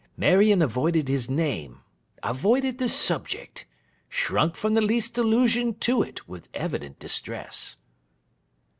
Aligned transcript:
Marion 0.17 0.63
avoided 0.63 1.07
his 1.07 1.29
name, 1.29 1.81
avoided 2.23 2.79
the 2.79 2.89
subject: 2.89 3.67
shrunk 4.09 4.55
from 4.55 4.73
the 4.73 4.81
least 4.81 5.15
allusion 5.15 5.75
to 5.75 6.01
it, 6.01 6.27
with 6.27 6.49
evident 6.55 6.97
distress. 6.97 7.75